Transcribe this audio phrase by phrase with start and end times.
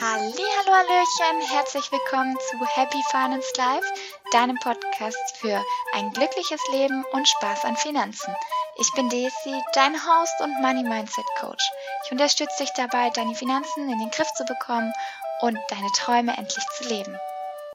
[0.00, 3.92] Hallo, Hallöchen, herzlich willkommen zu Happy Finance Life,
[4.30, 5.60] deinem Podcast für
[5.92, 8.32] ein glückliches Leben und Spaß an Finanzen.
[8.76, 11.68] Ich bin Daisy, dein Host und Money Mindset Coach.
[12.04, 14.92] Ich unterstütze dich dabei, deine Finanzen in den Griff zu bekommen
[15.40, 17.18] und deine Träume endlich zu leben.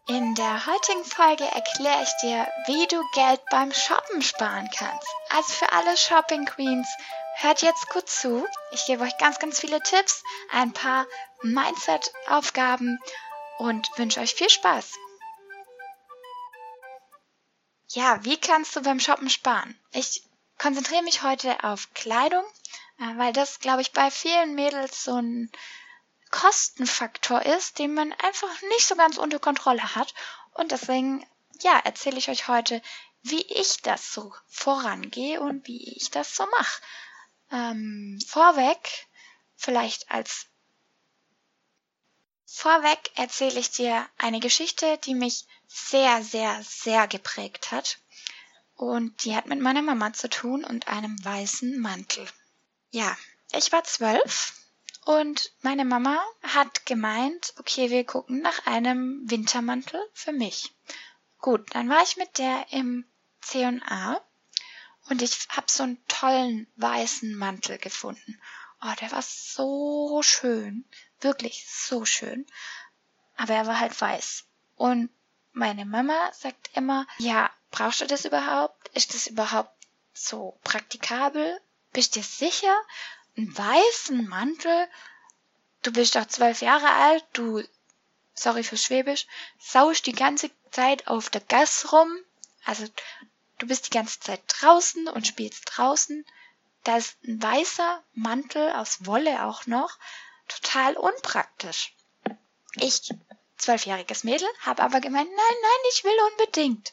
[0.07, 5.07] In der heutigen Folge erkläre ich dir, wie du Geld beim Shoppen sparen kannst.
[5.29, 6.87] Also für alle Shopping Queens,
[7.35, 8.45] hört jetzt gut zu.
[8.71, 11.05] Ich gebe euch ganz, ganz viele Tipps, ein paar
[11.41, 12.99] Mindset-Aufgaben
[13.57, 14.93] und wünsche euch viel Spaß.
[17.89, 19.77] Ja, wie kannst du beim Shoppen sparen?
[19.91, 20.23] Ich
[20.57, 22.43] konzentriere mich heute auf Kleidung,
[22.99, 25.51] äh, weil das, glaube ich, bei vielen Mädels so ein
[26.31, 30.13] Kostenfaktor ist, den man einfach nicht so ganz unter Kontrolle hat.
[30.53, 31.23] Und deswegen,
[31.61, 32.81] ja, erzähle ich euch heute,
[33.21, 36.81] wie ich das so vorangehe und wie ich das so mache.
[37.53, 39.07] Ähm, vorweg,
[39.55, 40.47] vielleicht als
[42.45, 47.99] Vorweg erzähle ich dir eine Geschichte, die mich sehr, sehr, sehr geprägt hat.
[48.75, 52.27] Und die hat mit meiner Mama zu tun und einem weißen Mantel.
[52.89, 53.15] Ja,
[53.51, 54.53] ich war zwölf
[55.05, 60.73] und meine Mama hat gemeint, okay, wir gucken nach einem Wintermantel für mich.
[61.39, 63.05] Gut, dann war ich mit der im
[63.41, 64.21] C&A
[65.09, 68.39] und ich habe so einen tollen weißen Mantel gefunden.
[68.81, 70.85] Oh, der war so schön,
[71.21, 72.45] wirklich so schön.
[73.35, 74.45] Aber er war halt weiß.
[74.75, 75.09] Und
[75.51, 78.89] meine Mama sagt immer, ja, brauchst du das überhaupt?
[78.89, 79.75] Ist das überhaupt
[80.13, 81.59] so praktikabel?
[81.91, 82.75] Bist du dir sicher?
[83.37, 84.87] einen weißen Mantel.
[85.81, 87.63] Du bist doch zwölf Jahre alt, du,
[88.33, 89.27] sorry für Schwäbisch,
[89.59, 92.09] sausch die ganze Zeit auf der Gas rum.
[92.65, 92.85] Also
[93.63, 96.25] du bist die ganze Zeit draußen und spielst draußen.
[96.83, 99.97] Da ist ein weißer Mantel aus Wolle auch noch.
[100.49, 101.95] Total unpraktisch.
[102.75, 103.09] Ich,
[103.57, 106.91] zwölfjähriges Mädel, habe aber gemeint, nein, nein, ich will unbedingt.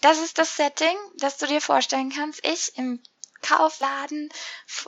[0.00, 2.46] Das ist das Setting, das du dir vorstellen kannst.
[2.46, 3.02] Ich im
[3.42, 4.32] Kaufladen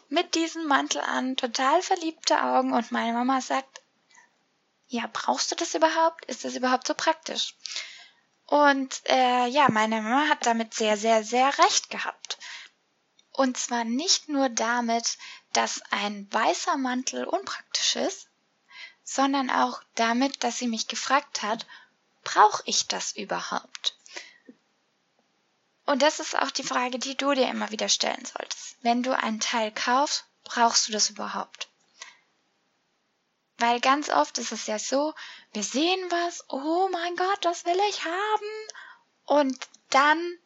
[0.08, 3.82] mit diesem Mantel an, total verliebte Augen und meine Mama sagt,
[4.86, 6.26] ja, brauchst du das überhaupt?
[6.26, 7.56] Ist das überhaupt so praktisch?
[8.52, 12.36] Und äh, ja, meine Mama hat damit sehr, sehr, sehr recht gehabt.
[13.30, 15.16] Und zwar nicht nur damit,
[15.54, 18.28] dass ein weißer Mantel unpraktisch ist,
[19.04, 21.64] sondern auch damit, dass sie mich gefragt hat,
[22.24, 23.96] brauche ich das überhaupt?
[25.86, 28.76] Und das ist auch die Frage, die du dir immer wieder stellen solltest.
[28.82, 31.71] Wenn du einen Teil kaufst, brauchst du das überhaupt?
[33.62, 35.14] Weil ganz oft ist es ja so,
[35.52, 38.68] wir sehen was, oh mein Gott, das will ich haben.
[39.24, 40.36] Und dann,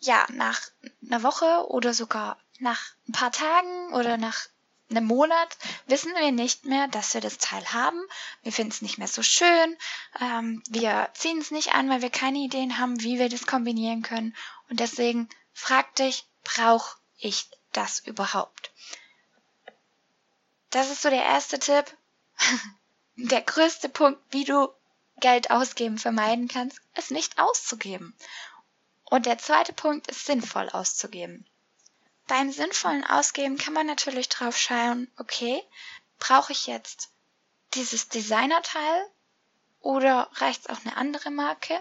[0.00, 0.60] ja, nach
[1.00, 4.48] einer Woche oder sogar nach ein paar Tagen oder nach
[4.90, 5.56] einem Monat
[5.86, 8.02] wissen wir nicht mehr, dass wir das Teil haben.
[8.42, 9.76] Wir finden es nicht mehr so schön.
[10.20, 14.02] Ähm, wir ziehen es nicht an, weil wir keine Ideen haben, wie wir das kombinieren
[14.02, 14.34] können.
[14.70, 18.72] Und deswegen frag dich, brauche ich das überhaupt?
[20.70, 21.96] Das ist so der erste Tipp.
[23.16, 24.68] Der größte Punkt, wie du
[25.20, 28.14] Geld ausgeben vermeiden kannst, es nicht auszugeben.
[29.04, 31.46] Und der zweite Punkt ist sinnvoll auszugeben.
[32.26, 35.62] Beim sinnvollen Ausgeben kann man natürlich drauf schauen, okay,
[36.18, 37.10] brauche ich jetzt
[37.74, 39.06] dieses Designerteil
[39.80, 41.80] oder reicht es auch eine andere Marke?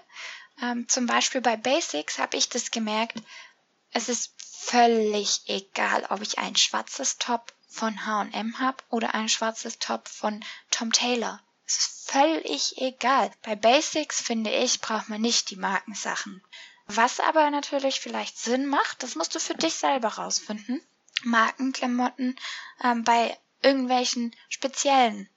[0.61, 3.17] Ähm, zum Beispiel bei Basics habe ich das gemerkt.
[3.91, 9.79] Es ist völlig egal, ob ich ein schwarzes Top von H&M habe oder ein schwarzes
[9.79, 11.41] Top von Tom Taylor.
[11.67, 13.31] Es ist völlig egal.
[13.41, 16.41] Bei Basics finde ich, braucht man nicht die Markensachen.
[16.87, 20.81] Was aber natürlich vielleicht Sinn macht, das musst du für dich selber rausfinden.
[21.23, 22.39] Markenklamotten
[22.83, 25.27] ähm, bei irgendwelchen speziellen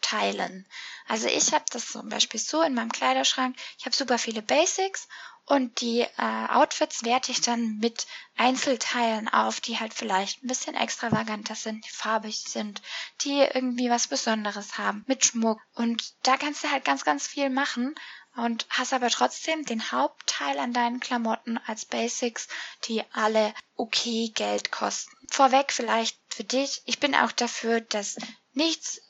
[0.00, 0.66] teilen.
[1.06, 3.56] Also ich habe das zum Beispiel so in meinem Kleiderschrank.
[3.78, 5.08] Ich habe super viele Basics
[5.46, 8.06] und die äh, Outfits werte ich dann mit
[8.36, 12.80] Einzelteilen auf, die halt vielleicht ein bisschen extravaganter sind, die farbig sind,
[13.20, 15.60] die irgendwie was Besonderes haben, mit Schmuck.
[15.74, 17.94] Und da kannst du halt ganz, ganz viel machen
[18.36, 22.48] und hast aber trotzdem den Hauptteil an deinen Klamotten als Basics,
[22.88, 25.14] die alle okay Geld kosten.
[25.30, 28.16] Vorweg vielleicht für dich, ich bin auch dafür, dass
[28.54, 29.00] nichts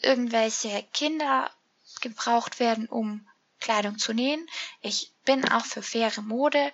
[0.00, 1.50] irgendwelche Kinder
[2.00, 3.26] gebraucht werden, um
[3.60, 4.46] Kleidung zu nähen.
[4.80, 6.72] Ich bin auch für faire Mode,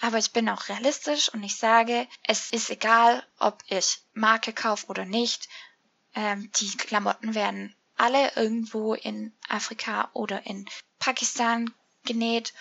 [0.00, 4.86] aber ich bin auch realistisch und ich sage, es ist egal, ob ich Marke kaufe
[4.88, 5.48] oder nicht.
[6.14, 10.66] Ähm, die Klamotten werden alle irgendwo in Afrika oder in
[10.98, 11.72] Pakistan
[12.04, 12.52] genäht.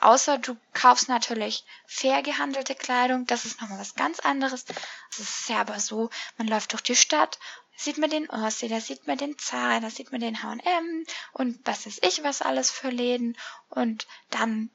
[0.00, 4.64] Außer du kaufst natürlich fair gehandelte Kleidung, das ist nochmal was ganz anderes.
[5.10, 7.38] Es ist ja aber so, man läuft durch die Stadt
[7.80, 11.58] sieht man den Ossi, da sieht man den Zara, da sieht man den H&M und
[11.64, 13.38] was weiß ich, was alles für Läden.
[13.70, 14.70] Und dann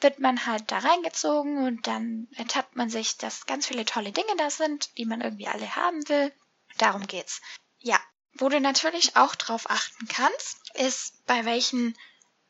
[0.00, 4.36] wird man halt da reingezogen und dann ertappt man sich, dass ganz viele tolle Dinge
[4.38, 6.32] da sind, die man irgendwie alle haben will.
[6.78, 7.40] Darum geht's.
[7.80, 7.98] Ja,
[8.34, 11.96] wo du natürlich auch drauf achten kannst, ist bei welchen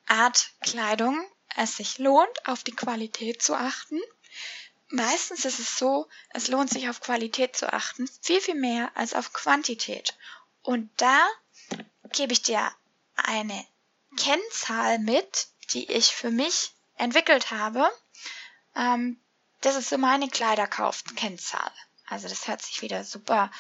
[0.06, 1.18] Art Kleidung
[1.56, 4.00] es sich lohnt, auf die Qualität zu achten.
[4.88, 9.14] Meistens ist es so, es lohnt sich auf Qualität zu achten, viel, viel mehr als
[9.14, 10.16] auf Quantität.
[10.62, 11.26] Und da
[12.12, 12.70] gebe ich dir
[13.16, 13.66] eine
[14.16, 17.90] Kennzahl mit, die ich für mich entwickelt habe.
[18.76, 19.20] Ähm,
[19.62, 21.72] das ist so meine Kleiderkauf-Kennzahl.
[22.06, 23.50] Also das hört sich wieder super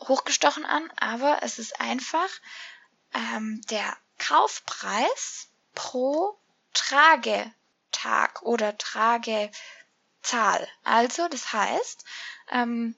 [0.00, 2.28] hochgestochen an, aber es ist einfach
[3.12, 6.38] ähm, der Kaufpreis pro
[6.74, 9.52] Tragetag oder Tragezahl.
[10.82, 12.04] Also das heißt,
[12.50, 12.94] ähm,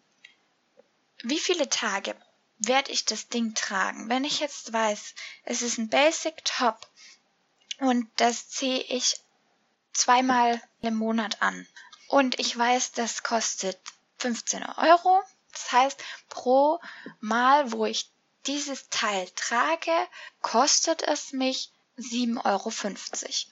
[1.23, 2.17] wie viele Tage
[2.59, 4.09] werde ich das Ding tragen?
[4.09, 5.15] Wenn ich jetzt weiß,
[5.45, 6.89] es ist ein Basic Top
[7.79, 9.21] und das ziehe ich
[9.93, 11.67] zweimal im Monat an
[12.09, 13.79] und ich weiß, das kostet
[14.19, 15.23] 15 Euro.
[15.53, 16.81] Das heißt, pro
[17.21, 18.11] Mal, wo ich
[18.47, 19.93] dieses Teil trage,
[20.41, 22.73] kostet es mich 7,50 Euro,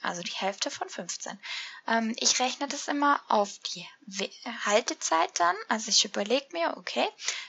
[0.01, 1.39] also die Hälfte von 15.
[1.87, 3.87] Ähm, ich rechne das immer auf die
[4.65, 5.55] Haltezeit dann.
[5.67, 7.07] Also ich überlege mir, okay,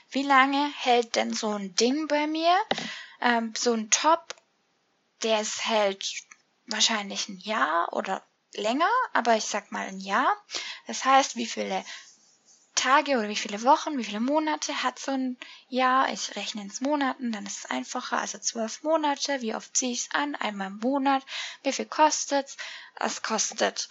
[0.09, 2.55] wie lange hält denn so ein Ding bei mir?
[3.21, 4.35] Ähm, so ein Top,
[5.23, 6.05] der es hält
[6.65, 8.23] wahrscheinlich ein Jahr oder
[8.53, 10.35] länger, aber ich sag mal ein Jahr.
[10.87, 11.83] Das heißt, wie viele
[12.77, 15.37] Tage oder wie viele Wochen, wie viele Monate hat so ein
[15.67, 16.09] Jahr.
[16.13, 18.19] Ich rechne ins Monaten, dann ist es einfacher.
[18.19, 19.41] Also zwölf Monate.
[19.41, 20.35] Wie oft ziehe ich es an?
[20.35, 21.23] Einmal im Monat.
[21.63, 22.57] Wie viel kostet es?
[22.95, 23.89] Es kostet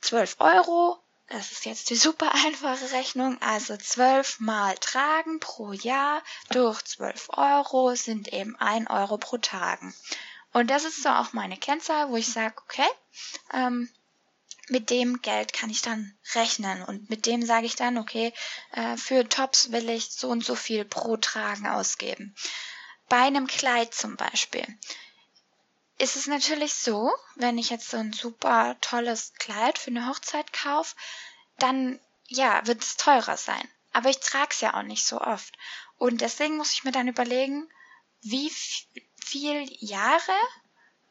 [0.00, 0.98] zwölf Euro.
[1.26, 3.36] Das ist jetzt die super einfache Rechnung.
[3.42, 9.94] Also zwölf mal tragen pro Jahr durch zwölf Euro sind eben ein Euro pro Tagen.
[10.52, 12.88] Und das ist so auch meine Kennzahl, wo ich sage, okay,
[13.52, 13.90] ähm,
[14.70, 18.32] mit dem Geld kann ich dann rechnen und mit dem sage ich dann, okay,
[18.72, 22.34] äh, für Tops will ich so und so viel pro Tragen ausgeben.
[23.08, 24.66] Bei einem Kleid zum Beispiel
[25.98, 30.52] ist es natürlich so, wenn ich jetzt so ein super tolles Kleid für eine Hochzeit
[30.52, 30.94] kaufe,
[31.58, 31.98] dann
[32.28, 33.68] ja, wird es teurer sein.
[33.92, 35.56] Aber ich trage es ja auch nicht so oft.
[35.96, 37.68] Und deswegen muss ich mir dann überlegen,
[38.20, 40.38] wie viel Jahre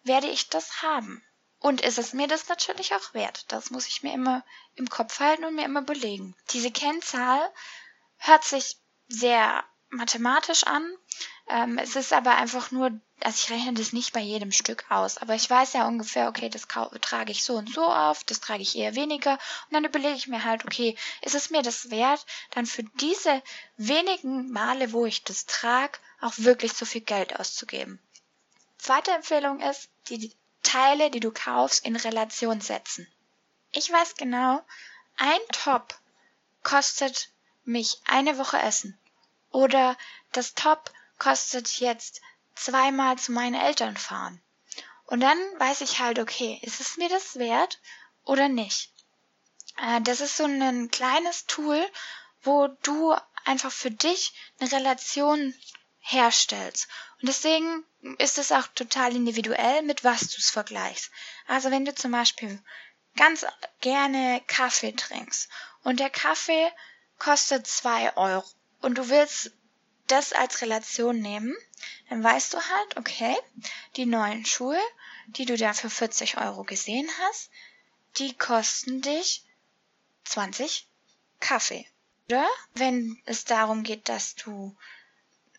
[0.03, 1.23] werde ich das haben?
[1.59, 3.45] Und ist es mir das natürlich auch wert?
[3.51, 4.43] Das muss ich mir immer
[4.75, 6.35] im Kopf halten und mir immer belegen.
[6.51, 7.51] Diese Kennzahl
[8.17, 8.77] hört sich
[9.07, 10.93] sehr mathematisch an.
[11.49, 15.17] Ähm, es ist aber einfach nur, also ich rechne das nicht bei jedem Stück aus,
[15.17, 18.61] aber ich weiß ja ungefähr, okay, das trage ich so und so auf, das trage
[18.61, 22.25] ich eher weniger und dann überlege ich mir halt, okay, ist es mir das wert,
[22.51, 23.41] dann für diese
[23.77, 27.99] wenigen Male, wo ich das trage, auch wirklich so viel Geld auszugeben.
[28.77, 30.35] Zweite Empfehlung ist, die
[30.67, 33.07] Teile, die du kaufst, in Relation setzen.
[33.71, 34.61] Ich weiß genau,
[35.15, 35.97] ein Top
[36.61, 37.29] kostet
[37.63, 38.99] mich eine Woche Essen.
[39.49, 39.97] Oder
[40.33, 42.21] das Top kostet jetzt
[42.55, 44.41] zweimal zu meinen Eltern fahren.
[45.05, 47.79] Und dann weiß ich halt, okay, ist es mir das wert
[48.25, 48.91] oder nicht?
[49.77, 51.81] Äh, das ist so ein kleines Tool,
[52.41, 53.15] wo du
[53.45, 55.53] einfach für dich eine Relation
[56.07, 56.87] herstellst.
[57.21, 57.83] Und deswegen
[58.17, 61.11] ist es auch total individuell, mit was du es vergleichst.
[61.47, 62.61] Also wenn du zum Beispiel
[63.15, 63.45] ganz
[63.81, 65.49] gerne Kaffee trinkst
[65.83, 66.71] und der Kaffee
[67.17, 68.45] kostet zwei Euro
[68.81, 69.51] und du willst
[70.07, 71.55] das als Relation nehmen,
[72.09, 73.35] dann weißt du halt, okay,
[73.97, 74.79] die neuen Schuhe,
[75.27, 77.49] die du da für 40 Euro gesehen hast,
[78.17, 79.43] die kosten dich
[80.23, 80.87] 20
[81.41, 81.85] Kaffee.
[82.29, 84.77] Oder wenn es darum geht, dass du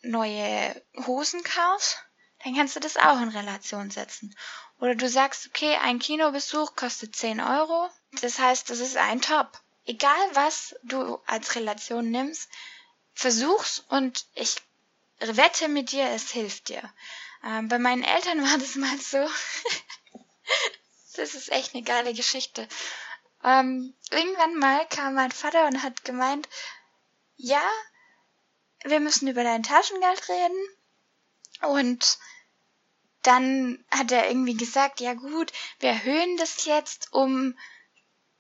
[0.03, 1.99] neue Hosen kaufst,
[2.45, 4.35] dann kannst du das auch in Relation setzen.
[4.81, 7.91] Oder du sagst, okay, ein Kinobesuch kostet 10 Euro.
[8.21, 9.61] Das heißt, das ist ein Top.
[9.87, 12.49] Egal was du als Relation nimmst,
[13.15, 14.57] versuch's und ich
[15.19, 16.83] wette mit dir, es hilft dir.
[17.45, 19.19] Ähm, bei meinen Eltern war das mal so.
[21.17, 22.69] das ist echt eine geile Geschichte.
[23.43, 26.49] Ähm, irgendwann mal kam mein Vater und hat gemeint,
[27.37, 27.63] ja,
[28.85, 30.69] wir müssen über dein Taschengeld reden.
[31.63, 32.19] Und
[33.23, 37.59] dann hat er irgendwie gesagt, ja gut, wir erhöhen das jetzt um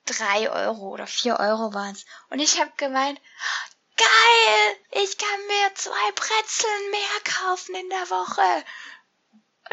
[0.04, 2.04] drei Euro oder vier Euro waren's.
[2.30, 3.20] Und ich habe gemeint,
[3.96, 8.64] geil, ich kann mir zwei Brezeln mehr kaufen in der Woche.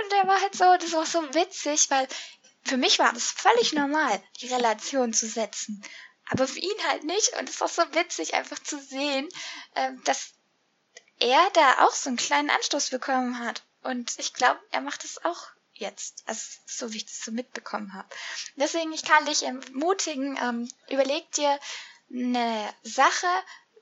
[0.01, 2.07] Und der war halt so, das war so witzig, weil
[2.63, 5.83] für mich war das völlig normal, die Relation zu setzen.
[6.29, 7.37] Aber für ihn halt nicht.
[7.39, 9.29] Und es war so witzig, einfach zu sehen,
[9.75, 10.33] ähm, dass
[11.19, 13.63] er da auch so einen kleinen Anstoß bekommen hat.
[13.83, 16.23] Und ich glaube, er macht es auch jetzt.
[16.25, 18.07] Also so wie ich das so mitbekommen habe.
[18.55, 21.59] Deswegen, ich kann dich ermutigen, ähm, überleg dir
[22.11, 23.27] eine Sache,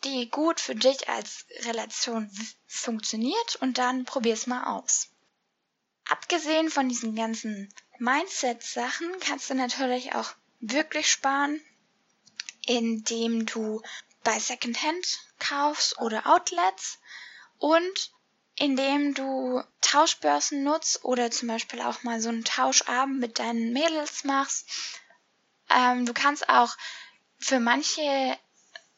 [0.04, 2.30] die gut für dich als Relation
[2.68, 5.10] funktioniert und dann probier es mal aus.
[6.10, 11.62] Abgesehen von diesen ganzen Mindset-Sachen kannst du natürlich auch wirklich sparen,
[12.66, 13.82] indem du
[14.24, 17.00] bei Secondhand kaufst oder Outlets
[17.58, 18.12] und
[18.56, 24.24] indem du Tauschbörsen nutzt oder zum Beispiel auch mal so einen Tauschabend mit deinen Mädels
[24.24, 24.68] machst.
[25.70, 26.76] Ähm, du kannst auch
[27.40, 28.38] für manche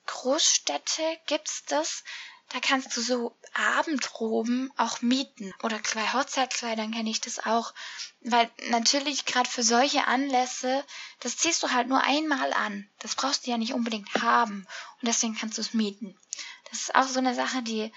[0.05, 2.03] Großstädte gibt's das,
[2.49, 5.53] da kannst du so Abendroben auch mieten.
[5.63, 7.73] Oder bei Hochzeitskleidern kenne ich das auch.
[8.21, 10.83] Weil natürlich gerade für solche Anlässe,
[11.19, 12.89] das ziehst du halt nur einmal an.
[12.99, 14.67] Das brauchst du ja nicht unbedingt haben.
[15.01, 16.17] Und deswegen kannst du es mieten.
[16.69, 17.91] Das ist auch so eine Sache, die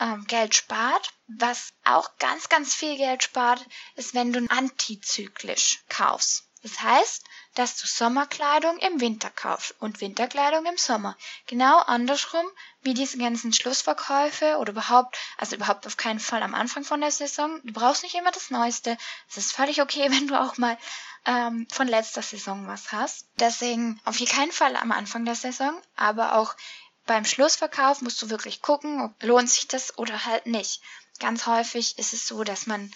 [0.00, 1.12] ähm, Geld spart.
[1.26, 6.44] Was auch ganz, ganz viel Geld spart, ist, wenn du antizyklisch kaufst.
[6.64, 7.24] Das heißt,
[7.56, 11.14] dass du Sommerkleidung im Winter kaufst und Winterkleidung im Sommer.
[11.46, 12.46] Genau andersrum
[12.80, 17.10] wie diese ganzen Schlussverkäufe oder überhaupt, also überhaupt auf keinen Fall am Anfang von der
[17.10, 17.60] Saison.
[17.64, 18.96] Du brauchst nicht immer das Neueste.
[19.28, 20.78] Es ist völlig okay, wenn du auch mal
[21.26, 23.26] ähm, von letzter Saison was hast.
[23.38, 26.56] Deswegen auf keinen Fall am Anfang der Saison, aber auch
[27.04, 30.80] beim Schlussverkauf musst du wirklich gucken, lohnt sich das oder halt nicht.
[31.20, 32.90] Ganz häufig ist es so, dass man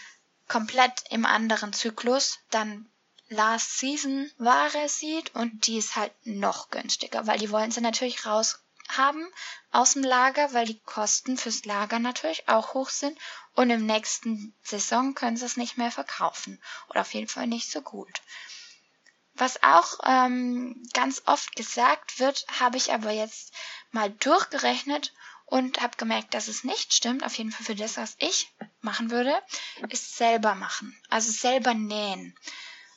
[0.48, 2.90] komplett im anderen Zyklus dann
[3.28, 8.24] Last Season Ware sieht und die ist halt noch günstiger, weil die wollen sie natürlich
[8.24, 8.58] raus
[8.88, 9.26] haben
[9.70, 13.18] aus dem Lager, weil die Kosten fürs Lager natürlich auch hoch sind
[13.54, 17.70] und im nächsten Saison können sie es nicht mehr verkaufen oder auf jeden Fall nicht
[17.70, 18.22] so gut.
[19.34, 23.52] Was auch ähm, ganz oft gesagt wird, habe ich aber jetzt
[23.92, 25.12] mal durchgerechnet
[25.44, 27.24] und habe gemerkt, dass es nicht stimmt.
[27.24, 29.40] Auf jeden Fall für das, was ich machen würde,
[29.90, 32.36] ist selber machen, also selber nähen.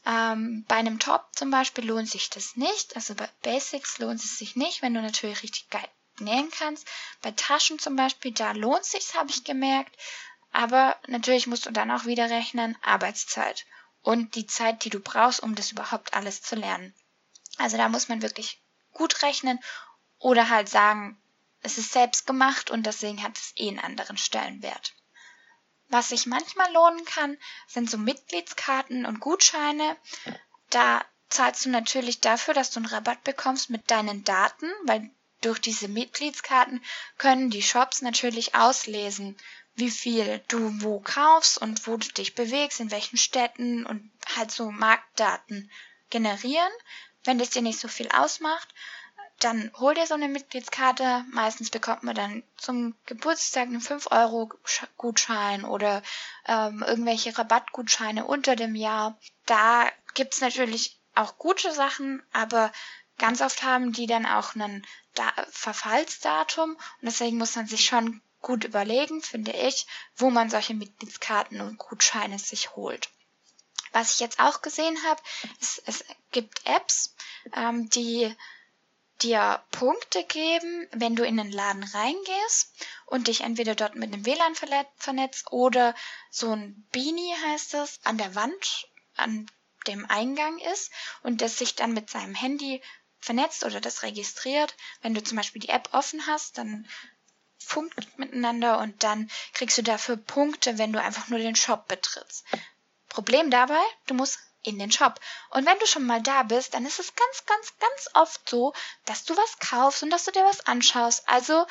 [0.06, 2.96] Ähm, bei einem Top zum Beispiel lohnt sich das nicht.
[2.96, 5.88] Also bei Basics lohnt es sich nicht, wenn du natürlich richtig geil
[6.20, 6.88] nähen kannst.
[7.22, 9.96] Bei Taschen zum Beispiel, da lohnt sich's, habe ich gemerkt.
[10.52, 13.66] Aber natürlich musst du dann auch wieder rechnen, Arbeitszeit
[14.02, 16.94] und die Zeit, die du brauchst, um das überhaupt alles zu lernen.
[17.58, 18.62] Also da muss man wirklich
[18.94, 19.60] gut rechnen
[20.20, 21.22] oder halt sagen,
[21.62, 24.94] es ist selbst gemacht und deswegen hat es eh einen anderen Stellenwert.
[25.92, 29.98] Was sich manchmal lohnen kann, sind so Mitgliedskarten und Gutscheine.
[30.70, 35.60] Da zahlst du natürlich dafür, dass du einen Rabatt bekommst mit deinen Daten, weil durch
[35.60, 36.82] diese Mitgliedskarten
[37.18, 39.38] können die Shops natürlich auslesen,
[39.76, 44.52] wie viel du wo kaufst und wo du dich bewegst, in welchen Städten und halt
[44.52, 45.70] so Marktdaten
[46.10, 46.72] generieren.
[47.26, 48.74] Wenn das dir nicht so viel ausmacht,
[49.44, 51.26] dann hol dir so eine Mitgliedskarte.
[51.32, 56.02] Meistens bekommt man dann zum Geburtstag einen 5-Euro-Gutschein oder
[56.46, 59.18] ähm, irgendwelche Rabattgutscheine unter dem Jahr.
[59.46, 62.72] Da gibt's natürlich auch gute Sachen, aber
[63.18, 68.22] ganz oft haben die dann auch einen da Verfallsdatum und deswegen muss man sich schon
[68.42, 73.10] gut überlegen, finde ich, wo man solche Mitgliedskarten und Gutscheine sich holt.
[73.92, 75.22] Was ich jetzt auch gesehen habe,
[75.60, 77.14] ist, es gibt Apps,
[77.54, 78.36] ähm, die
[79.24, 82.74] dir Punkte geben, wenn du in den Laden reingehst
[83.06, 84.56] und dich entweder dort mit dem WLAN
[84.98, 85.96] vernetzt oder
[86.30, 89.50] so ein Beanie heißt es, an der Wand, an
[89.88, 90.92] dem Eingang ist
[91.24, 92.82] und das sich dann mit seinem Handy
[93.20, 94.76] vernetzt oder das registriert.
[95.02, 96.88] Wenn du zum Beispiel die App offen hast, dann
[97.58, 102.46] funkt miteinander und dann kriegst du dafür Punkte, wenn du einfach nur den Shop betrittst.
[103.08, 105.20] Problem dabei, du musst in den Shop.
[105.50, 108.74] Und wenn du schon mal da bist, dann ist es ganz, ganz, ganz oft so,
[109.06, 111.28] dass du was kaufst und dass du dir was anschaust.
[111.28, 111.66] Also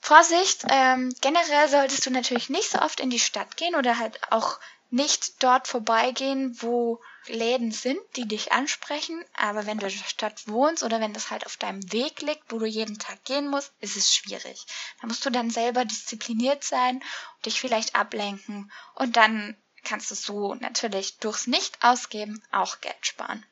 [0.00, 4.20] Vorsicht, ähm, generell solltest du natürlich nicht so oft in die Stadt gehen oder halt
[4.32, 4.58] auch
[4.90, 9.24] nicht dort vorbeigehen, wo Läden sind, die dich ansprechen.
[9.36, 12.50] Aber wenn du in der Stadt wohnst oder wenn das halt auf deinem Weg liegt,
[12.50, 14.66] wo du jeden Tag gehen musst, ist es schwierig.
[15.00, 20.14] Da musst du dann selber diszipliniert sein und dich vielleicht ablenken und dann kannst du
[20.14, 23.44] so natürlich durchs Nicht-Ausgeben auch Geld sparen.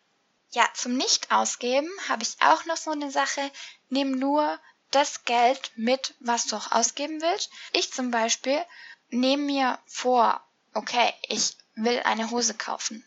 [0.50, 3.50] Ja, zum Nicht-Ausgeben habe ich auch noch so eine Sache.
[3.90, 4.58] Nimm nur
[4.90, 7.50] das Geld mit, was du auch ausgeben willst.
[7.72, 8.64] Ich zum Beispiel
[9.10, 10.42] nehme mir vor,
[10.74, 13.04] okay, ich will eine Hose kaufen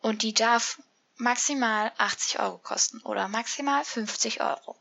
[0.00, 0.80] und die darf
[1.16, 4.76] maximal 80 Euro kosten oder maximal 50 Euro.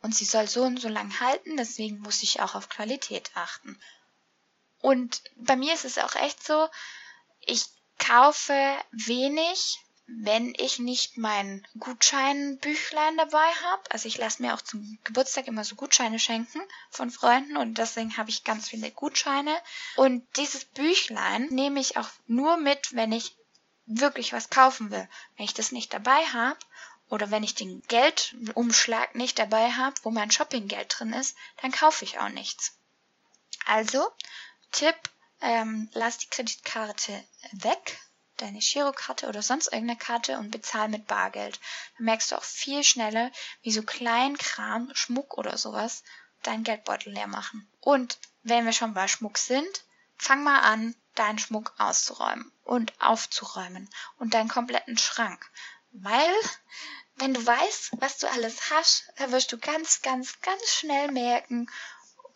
[0.00, 3.80] Und sie soll so und so lang halten, deswegen muss ich auch auf Qualität achten.
[4.80, 6.68] Und bei mir ist es auch echt so,
[7.48, 7.64] ich
[7.98, 13.82] kaufe wenig wenn ich nicht mein Gutscheinbüchlein dabei habe.
[13.90, 18.16] Also ich lasse mir auch zum Geburtstag immer so Gutscheine schenken von Freunden und deswegen
[18.16, 19.54] habe ich ganz viele Gutscheine.
[19.96, 23.36] Und dieses Büchlein nehme ich auch nur mit, wenn ich
[23.84, 25.06] wirklich was kaufen will.
[25.36, 26.58] Wenn ich das nicht dabei habe
[27.10, 32.06] oder wenn ich den Geldumschlag nicht dabei habe, wo mein Shoppinggeld drin ist, dann kaufe
[32.06, 32.78] ich auch nichts.
[33.66, 34.10] Also,
[34.72, 34.96] Tipp,
[35.40, 37.98] ähm, lass die Kreditkarte weg
[38.38, 41.60] deine Girokarte oder sonst irgendeine Karte und bezahl mit Bargeld.
[41.96, 43.30] Dann merkst du auch viel schneller,
[43.62, 46.02] wie so Kleinkram, Schmuck oder sowas,
[46.42, 47.68] deinen Geldbeutel leer machen.
[47.80, 49.84] Und wenn wir schon bei Schmuck sind,
[50.16, 55.50] fang mal an, deinen Schmuck auszuräumen und aufzuräumen und deinen kompletten Schrank.
[55.90, 56.34] Weil,
[57.16, 61.68] wenn du weißt, was du alles hast, dann wirst du ganz, ganz, ganz schnell merken,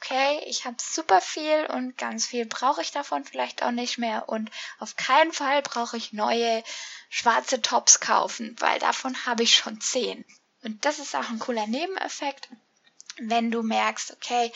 [0.02, 4.28] okay, ich habe super viel und ganz viel brauche ich davon vielleicht auch nicht mehr
[4.28, 6.64] und auf keinen Fall brauche ich neue
[7.08, 10.24] schwarze Tops kaufen, weil davon habe ich schon zehn.
[10.64, 12.48] Und das ist auch ein cooler Nebeneffekt,
[13.18, 14.50] wenn du merkst, okay,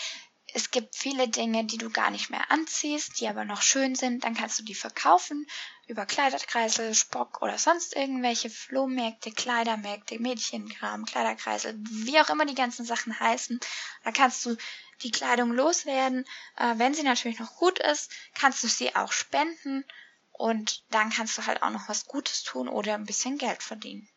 [0.55, 4.25] es gibt viele Dinge, die du gar nicht mehr anziehst, die aber noch schön sind,
[4.25, 5.47] dann kannst du die verkaufen
[5.87, 12.85] über Kleiderkreisel, Spock oder sonst irgendwelche Flohmärkte, Kleidermärkte, Mädchenkram, Kleiderkreisel, wie auch immer die ganzen
[12.85, 13.61] Sachen heißen.
[14.03, 14.57] Da kannst du
[15.03, 16.25] die Kleidung loswerden.
[16.57, 19.85] Äh, wenn sie natürlich noch gut ist, kannst du sie auch spenden
[20.33, 24.09] und dann kannst du halt auch noch was Gutes tun oder ein bisschen Geld verdienen.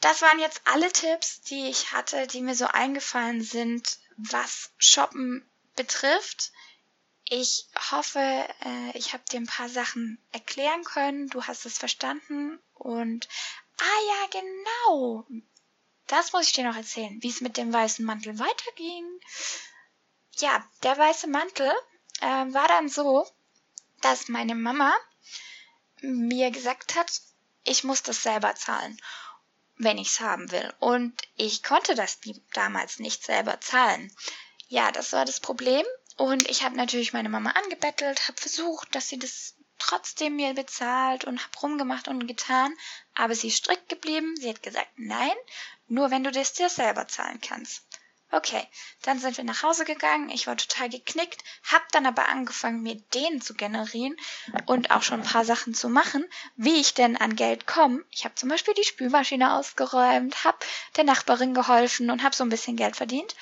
[0.00, 5.46] Das waren jetzt alle Tipps, die ich hatte, die mir so eingefallen sind, was Shoppen
[5.76, 6.52] betrifft.
[7.24, 11.28] Ich hoffe, äh, ich habe dir ein paar Sachen erklären können.
[11.28, 12.58] Du hast es verstanden.
[12.74, 13.28] Und,
[13.78, 15.26] ah ja, genau.
[16.06, 19.04] Das muss ich dir noch erzählen, wie es mit dem weißen Mantel weiterging.
[20.40, 21.70] Ja, der weiße Mantel
[22.20, 23.26] äh, war dann so,
[24.00, 24.94] dass meine Mama
[26.00, 27.20] mir gesagt hat,
[27.64, 29.00] ich muss das selber zahlen,
[29.76, 30.72] wenn ich es haben will.
[30.78, 32.18] Und ich konnte das
[32.54, 34.10] damals nicht selber zahlen.
[34.68, 35.84] Ja, das war das Problem.
[36.16, 41.24] Und ich habe natürlich meine Mama angebettelt, habe versucht, dass sie das trotzdem mir bezahlt
[41.24, 42.74] und habe rumgemacht und getan.
[43.14, 44.36] Aber sie ist strikt geblieben.
[44.36, 45.36] Sie hat gesagt, nein,
[45.86, 47.82] nur wenn du das dir selber zahlen kannst.
[48.32, 48.64] Okay,
[49.02, 50.30] dann sind wir nach Hause gegangen.
[50.30, 54.16] Ich war total geknickt, hab dann aber angefangen, mir den zu generieren
[54.66, 58.04] und auch schon ein paar Sachen zu machen, wie ich denn an Geld komme.
[58.12, 60.64] Ich habe zum Beispiel die Spülmaschine ausgeräumt, hab
[60.96, 63.34] der Nachbarin geholfen und hab so ein bisschen Geld verdient.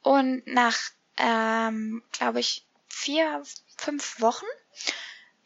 [0.00, 0.78] Und nach,
[1.18, 3.42] ähm, glaube ich, vier,
[3.76, 4.46] fünf Wochen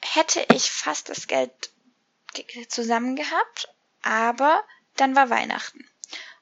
[0.01, 1.71] hätte ich fast das Geld
[2.69, 3.69] zusammen gehabt,
[4.03, 4.63] aber
[4.97, 5.89] dann war Weihnachten.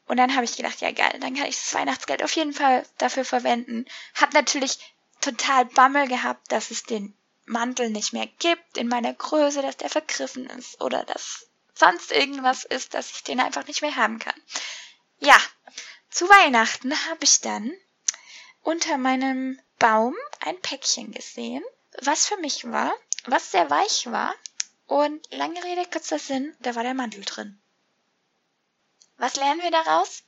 [0.07, 2.87] Und dann habe ich gedacht, ja geil, dann kann ich das Weihnachtsgeld auf jeden Fall
[2.99, 3.87] dafür verwenden.
[4.15, 4.79] Hab natürlich
[5.21, 9.91] total Bammel gehabt, dass es den Mantel nicht mehr gibt in meiner Größe, dass der
[9.91, 14.41] vergriffen ist oder dass sonst irgendwas ist, dass ich den einfach nicht mehr haben kann.
[15.19, 15.37] Ja,
[16.11, 17.73] zu Weihnachten habe ich dann
[18.61, 21.63] unter meinem Baum ein Päckchen gesehen,
[22.03, 22.93] was für mich war,
[23.25, 24.35] was sehr weich war.
[24.87, 27.62] Und lange Rede, kurzer Sinn, da war der Mantel drin.
[29.23, 30.25] Was lernen wir daraus?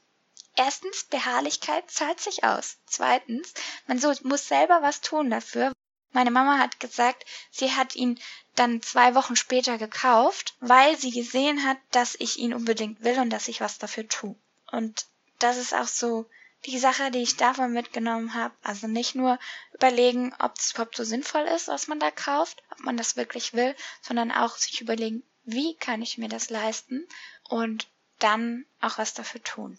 [0.54, 2.76] Erstens, Beharrlichkeit zahlt sich aus.
[2.86, 3.52] Zweitens,
[3.88, 5.72] man so, muss selber was tun dafür.
[6.12, 8.20] Meine Mama hat gesagt, sie hat ihn
[8.54, 13.30] dann zwei Wochen später gekauft, weil sie gesehen hat, dass ich ihn unbedingt will und
[13.30, 14.36] dass ich was dafür tue.
[14.70, 15.06] Und
[15.40, 16.26] das ist auch so
[16.64, 18.54] die Sache, die ich davon mitgenommen habe.
[18.62, 19.40] Also nicht nur
[19.72, 23.54] überlegen, ob es überhaupt so sinnvoll ist, was man da kauft, ob man das wirklich
[23.54, 27.08] will, sondern auch sich überlegen, wie kann ich mir das leisten
[27.48, 27.88] und
[28.24, 29.78] dann auch was dafür tun.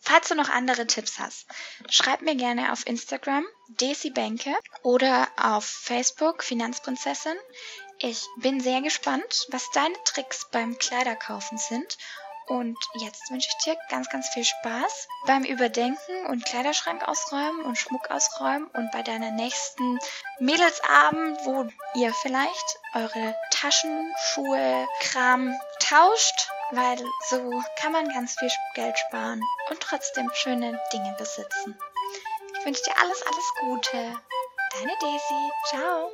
[0.00, 1.46] Falls du noch andere Tipps hast,
[1.90, 7.36] schreib mir gerne auf Instagram Desi Bänke oder auf Facebook Finanzprinzessin.
[7.98, 11.98] Ich bin sehr gespannt, was deine Tricks beim Kleiderkaufen sind
[12.50, 17.78] und jetzt wünsche ich dir ganz, ganz viel Spaß beim Überdenken und Kleiderschrank ausräumen und
[17.78, 20.00] Schmuck ausräumen und bei deiner nächsten
[20.40, 28.50] Mädelsabend, wo ihr vielleicht eure Taschen, Schuhe, Kram tauscht, weil so kann man ganz viel
[28.74, 31.78] Geld sparen und trotzdem schöne Dinge besitzen.
[32.58, 34.20] Ich wünsche dir alles, alles Gute.
[34.72, 35.50] Deine Daisy.
[35.68, 36.10] Ciao.